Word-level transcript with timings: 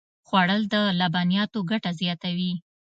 خوړل 0.27 0.61
د 0.73 0.75
لبنیاتو 0.99 1.59
ګټه 1.71 1.91
زیاتوي 2.01 2.53